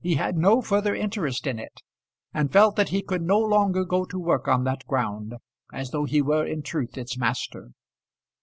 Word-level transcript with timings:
He 0.00 0.14
had 0.14 0.38
no 0.38 0.62
further 0.62 0.94
interest 0.94 1.46
in 1.46 1.58
it, 1.58 1.82
and 2.32 2.50
felt 2.50 2.74
that 2.76 2.88
he 2.88 3.02
could 3.02 3.20
no 3.20 3.38
longer 3.38 3.84
go 3.84 4.06
to 4.06 4.18
work 4.18 4.48
on 4.48 4.64
that 4.64 4.86
ground 4.86 5.34
as 5.74 5.90
though 5.90 6.06
he 6.06 6.22
were 6.22 6.46
in 6.46 6.62
truth 6.62 6.96
its 6.96 7.18
master. 7.18 7.72